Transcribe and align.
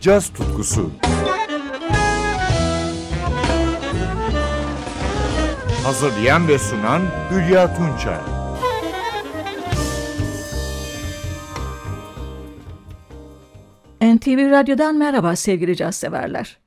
caz 0.00 0.28
tutkusu. 0.28 0.90
Hazırlayan 5.84 6.48
ve 6.48 6.58
sunan 6.58 7.02
Hülya 7.30 7.74
Tunçay. 7.74 8.20
NTV 14.14 14.50
Radyo'dan 14.50 14.96
merhaba 14.96 15.36
sevgili 15.36 15.76
caz 15.76 15.96
severler. 15.96 16.58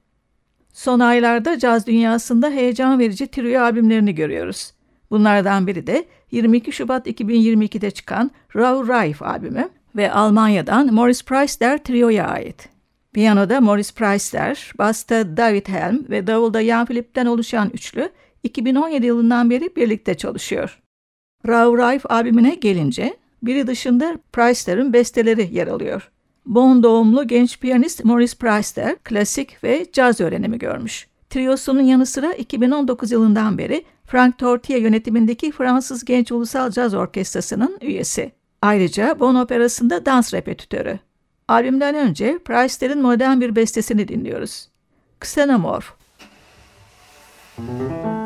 Son 0.73 0.99
aylarda 0.99 1.59
caz 1.59 1.87
dünyasında 1.87 2.49
heyecan 2.49 2.99
verici 2.99 3.27
trio 3.27 3.61
albümlerini 3.61 4.15
görüyoruz. 4.15 4.73
Bunlardan 5.11 5.67
biri 5.67 5.87
de 5.87 6.05
22 6.31 6.71
Şubat 6.71 7.07
2022'de 7.07 7.91
çıkan 7.91 8.31
Raw 8.55 8.93
Rife 8.93 9.25
albümü 9.25 9.69
ve 9.95 10.11
Almanya'dan 10.11 10.93
Morris 10.93 11.25
Preisler 11.25 11.83
Trio'ya 11.83 12.27
ait. 12.27 12.72
Piyanoda 13.13 13.61
Morris 13.61 13.93
Preisler, 13.93 14.71
basta 14.77 15.37
David 15.37 15.67
Helm 15.67 16.09
ve 16.09 16.27
davulda 16.27 16.63
Jan 16.63 16.85
Philipp'ten 16.85 17.25
oluşan 17.25 17.69
üçlü 17.73 18.09
2017 18.43 19.05
yılından 19.05 19.49
beri 19.49 19.75
birlikte 19.75 20.13
çalışıyor. 20.13 20.81
Raw 21.47 21.95
Rife 21.95 22.09
albümüne 22.09 22.55
gelince 22.55 23.17
biri 23.43 23.67
dışında 23.67 24.17
Preisler'ın 24.31 24.93
besteleri 24.93 25.55
yer 25.55 25.67
alıyor. 25.67 26.11
Bonn 26.45 26.83
doğumlu 26.83 27.27
genç 27.27 27.59
piyanist 27.59 28.05
Morris 28.05 28.37
Preisler 28.37 28.95
klasik 28.95 29.63
ve 29.63 29.85
caz 29.93 30.21
öğrenimi 30.21 30.59
görmüş. 30.59 31.07
Triosunun 31.29 31.81
yanı 31.81 32.05
sıra 32.05 32.33
2019 32.33 33.11
yılından 33.11 33.57
beri 33.57 33.83
Frank 34.05 34.37
Tortilla 34.37 34.77
yönetimindeki 34.77 35.51
Fransız 35.51 36.05
Genç 36.05 36.31
Ulusal 36.31 36.71
Caz 36.71 36.93
Orkestrası'nın 36.93 37.77
üyesi. 37.81 38.31
Ayrıca 38.61 39.19
Bonn 39.19 39.35
Operası'nda 39.35 40.05
dans 40.05 40.33
repetitörü. 40.33 40.99
Albümden 41.47 41.95
önce 41.95 42.39
Preisler'in 42.45 43.01
modern 43.01 43.41
bir 43.41 43.55
bestesini 43.55 44.07
dinliyoruz. 44.07 44.67
Xenomorph. 45.21 45.87
Müzik 47.57 48.22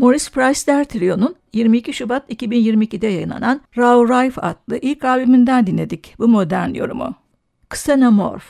Morris 0.00 0.30
Price'ler 0.30 0.84
Trio'nun 0.84 1.34
22 1.52 1.92
Şubat 1.92 2.30
2022'de 2.30 3.06
yayınlanan 3.06 3.60
Raw 3.76 4.14
Rife 4.14 4.40
adlı 4.40 4.78
ilk 4.78 5.04
albümünden 5.04 5.66
dinledik 5.66 6.14
bu 6.18 6.28
modern 6.28 6.74
yorumu. 6.74 7.14
Xenomorph 7.72 8.44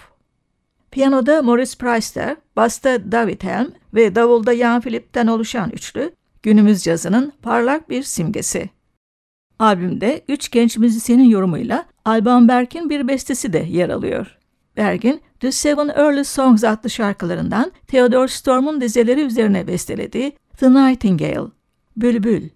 Piyanoda 0.90 1.42
Morris 1.42 1.78
Price'ler, 1.78 2.36
basta 2.56 3.12
David 3.12 3.42
Helm 3.42 3.72
ve 3.94 4.14
davulda 4.14 4.56
Jan 4.56 4.80
Philip'ten 4.80 5.26
oluşan 5.26 5.70
üçlü, 5.70 6.12
günümüz 6.42 6.82
cazının 6.82 7.32
parlak 7.42 7.90
bir 7.90 8.02
simgesi. 8.02 8.70
Albümde 9.58 10.24
üç 10.28 10.50
genç 10.50 10.76
müzisyenin 10.76 11.28
yorumuyla 11.28 11.84
Alban 12.04 12.48
Berg'in 12.48 12.90
bir 12.90 13.08
bestesi 13.08 13.52
de 13.52 13.66
yer 13.68 13.88
alıyor. 13.88 14.38
Berg'in 14.76 15.20
The 15.40 15.52
Seven 15.52 15.88
Early 15.88 16.24
Songs 16.24 16.64
adlı 16.64 16.90
şarkılarından 16.90 17.72
Theodore 17.86 18.28
Storm'un 18.28 18.80
dizeleri 18.80 19.20
üzerine 19.20 19.66
bestelediği 19.66 20.32
The 20.60 20.68
Nightingale, 20.68 21.52
Bülbül. 21.96 22.50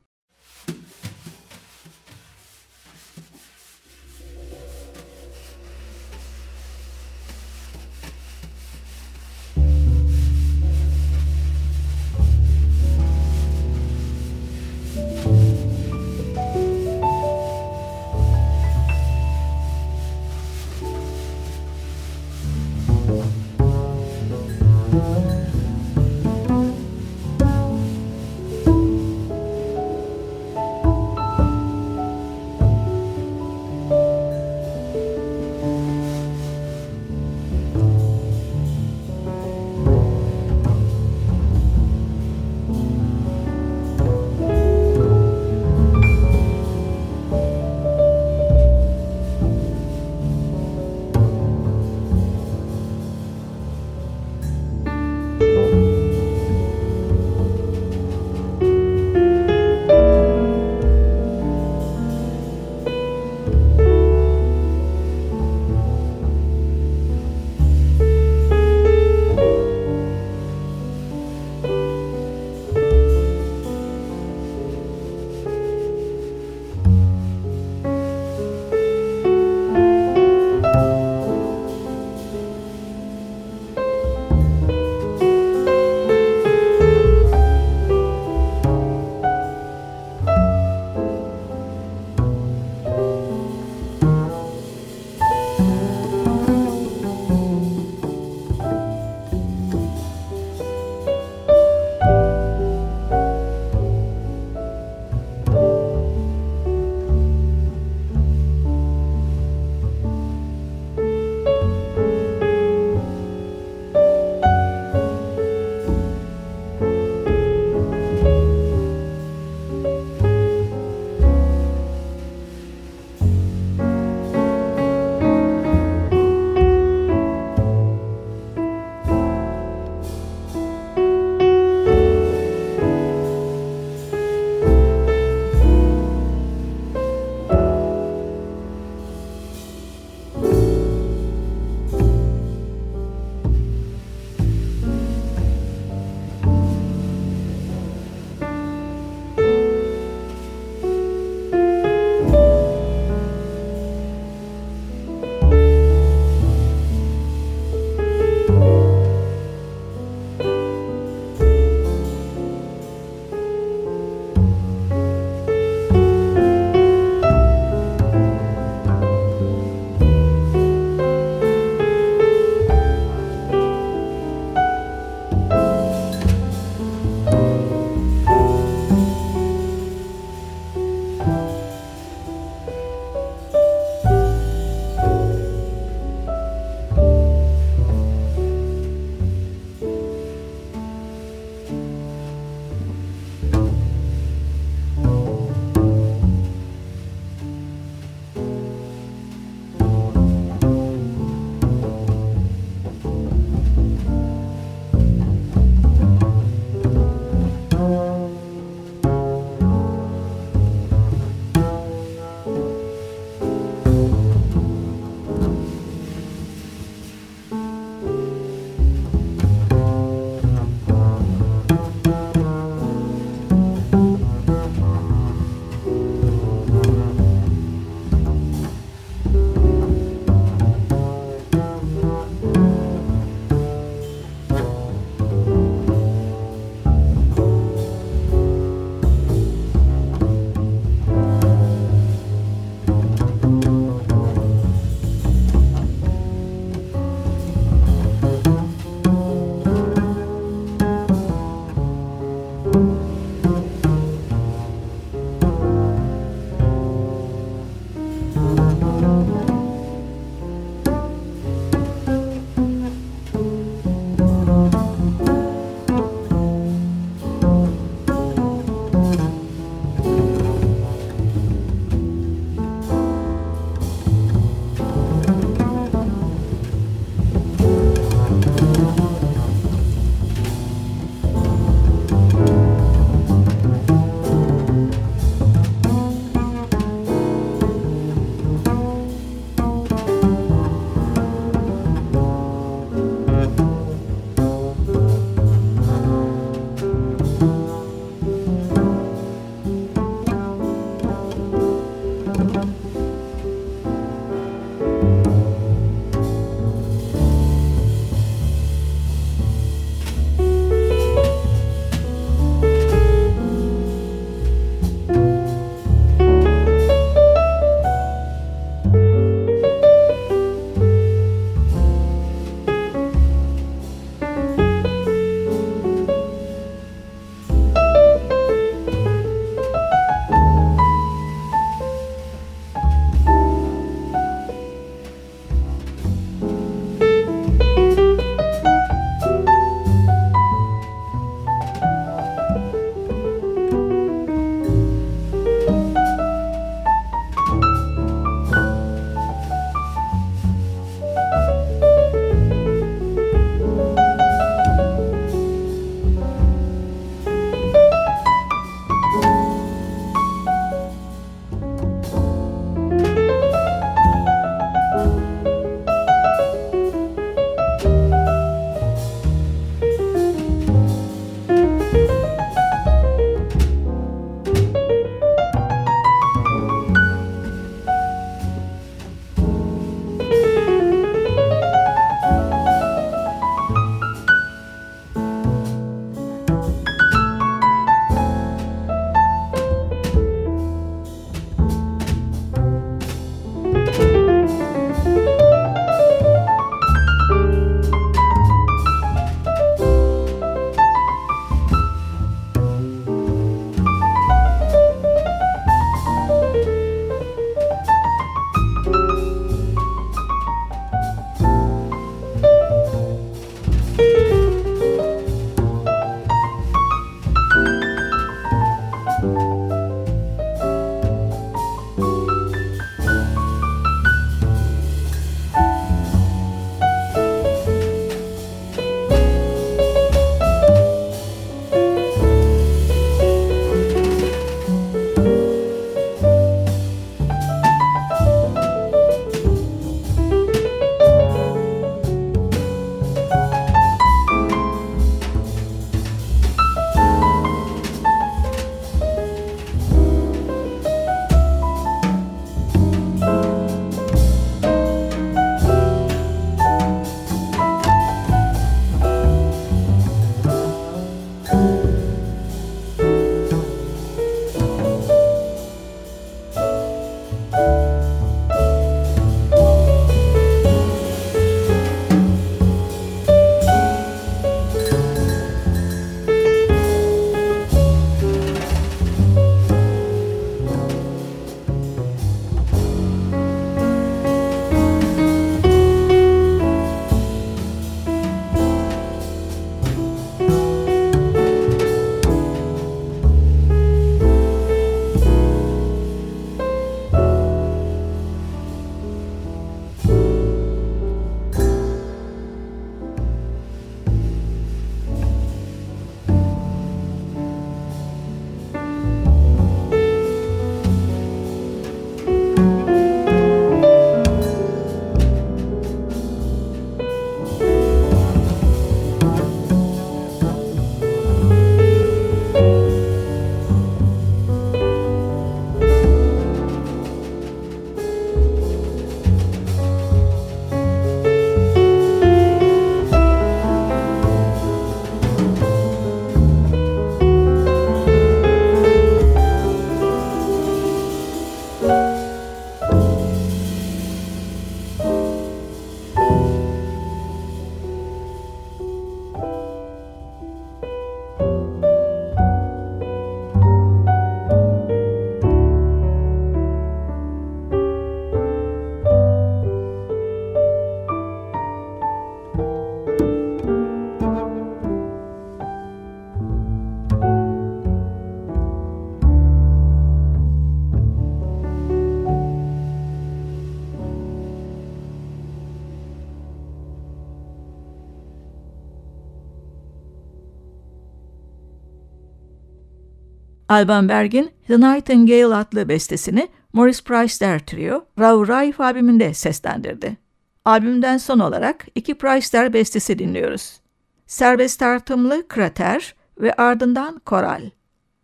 Alban 583.69 584.09
Berg'in 584.09 584.51
The 584.67 584.81
Nightingale 584.81 585.55
adlı 585.55 585.89
bestesini 585.89 586.49
Morris 586.73 587.05
Price 587.05 587.59
Trio, 587.59 588.07
Rav 588.19 588.49
Raif 588.49 588.81
albümünde 588.81 589.35
seslendirdi. 589.35 590.17
Albümden 590.65 591.19
son 591.19 591.39
olarak 591.39 591.87
iki 591.95 592.15
Price 592.15 592.73
bestesi 592.73 593.19
dinliyoruz. 593.19 593.81
Serbest 594.27 594.79
tartımlı 594.79 595.49
Krater 595.49 596.15
ve 596.39 596.53
ardından 596.53 597.19
Koral. 597.19 597.71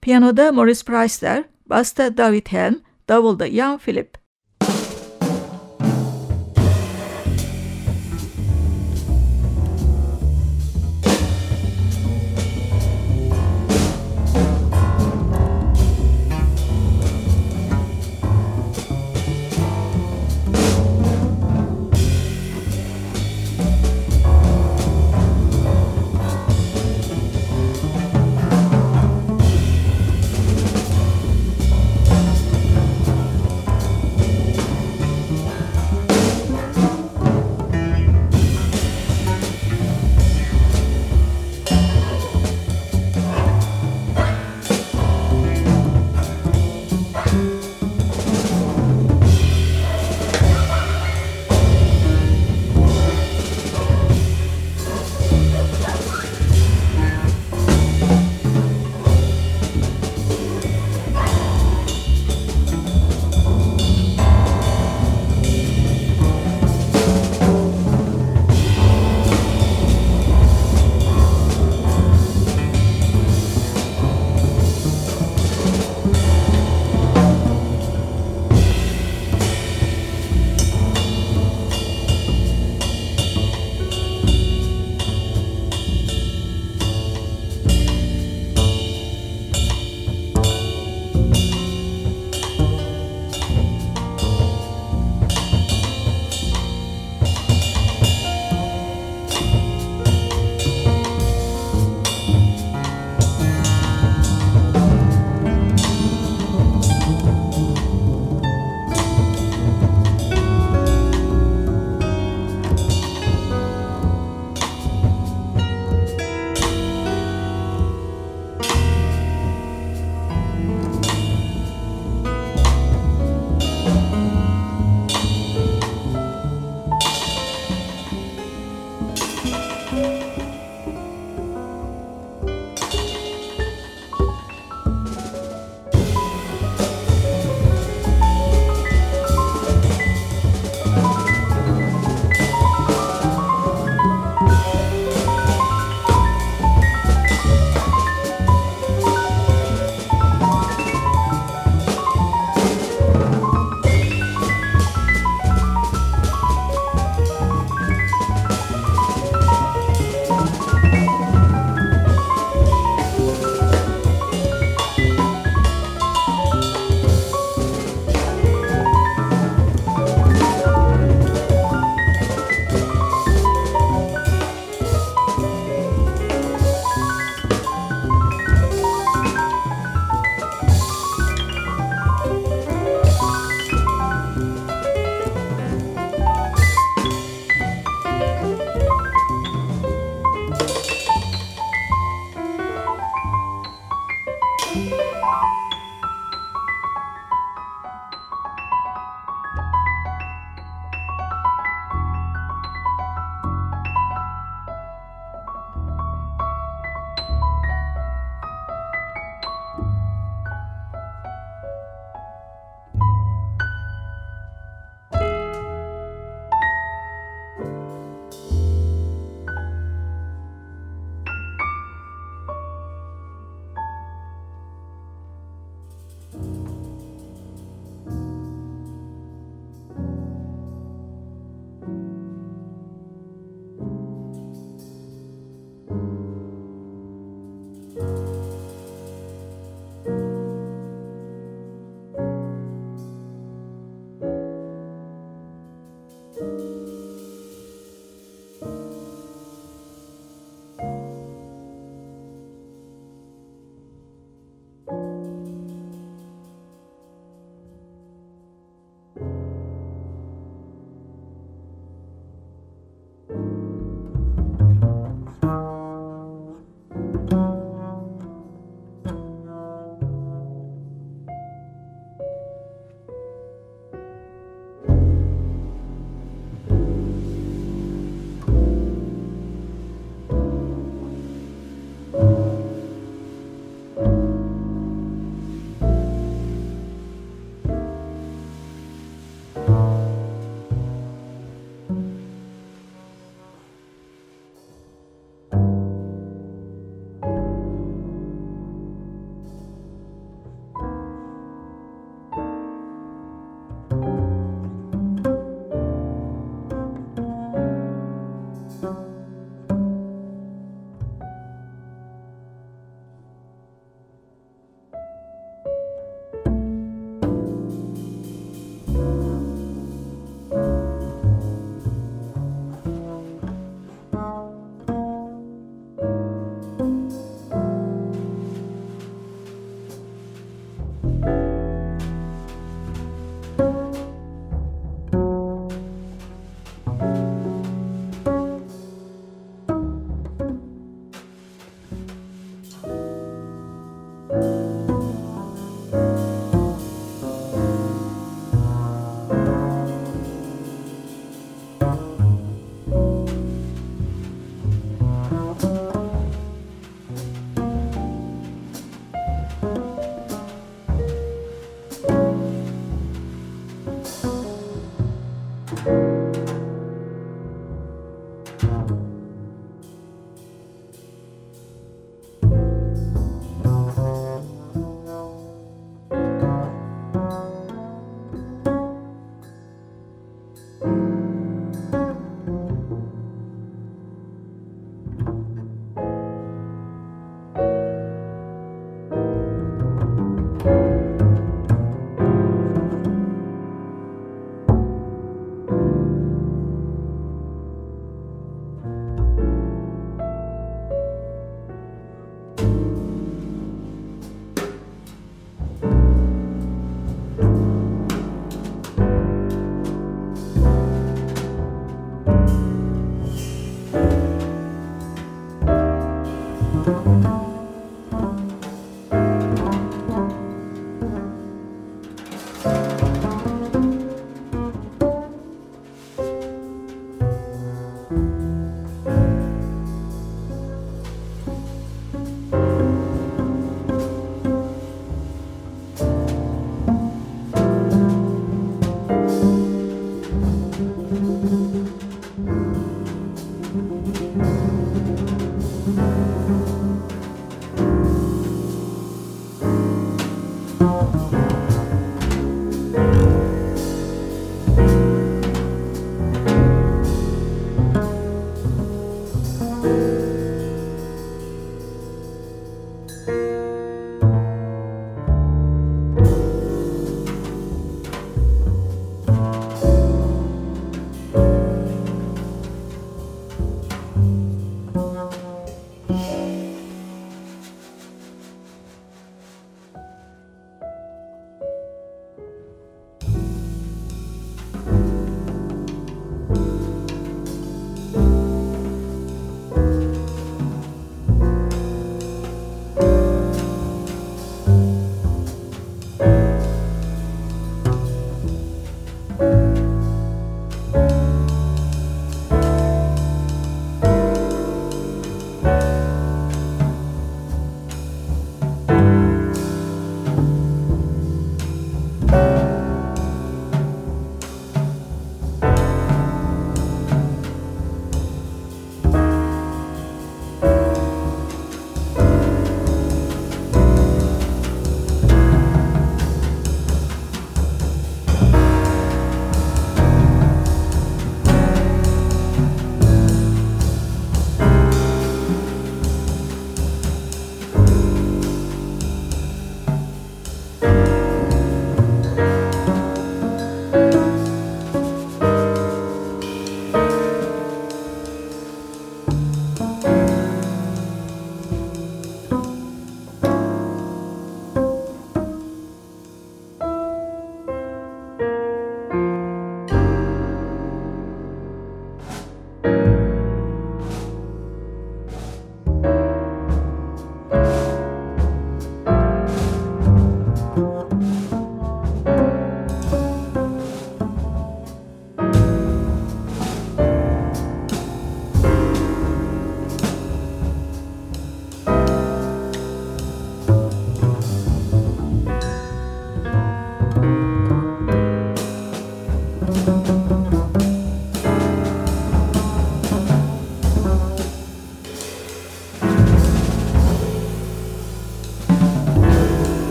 Piyanoda 0.00 0.52
Morris 0.52 0.84
Price 0.84 1.44
basta 1.66 2.16
David 2.16 2.46
Helm, 2.46 2.80
davulda 3.08 3.46
Ian 3.46 3.78
Philip. 3.78 4.25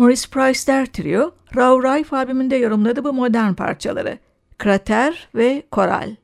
Maurice 0.00 0.28
Price'ler 0.30 0.86
Trio, 0.86 1.32
Raw 1.56 1.88
Rife 1.88 2.16
albümünde 2.16 2.56
yorumladı 2.56 3.04
bu 3.04 3.12
modern 3.12 3.54
parçaları. 3.54 4.18
Krater 4.58 5.28
ve 5.34 5.62
Koral. 5.70 6.16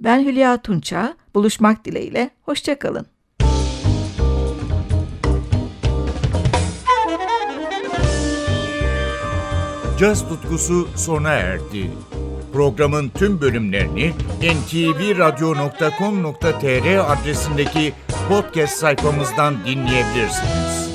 Ben 0.00 0.24
Hülya 0.24 0.62
Tunça, 0.62 1.16
buluşmak 1.34 1.84
dileğiyle, 1.84 2.30
hoşçakalın. 2.42 3.06
Caz 9.98 10.28
tutkusu 10.28 10.88
sona 10.96 11.30
erdi. 11.30 11.90
Programın 12.52 13.08
tüm 13.08 13.40
bölümlerini 13.40 14.12
ntvradio.com.tr 14.42 15.52
adresindeki 17.12 17.92
podcast 18.28 18.78
sayfamızdan 18.78 19.54
dinleyebilirsiniz. 19.66 20.89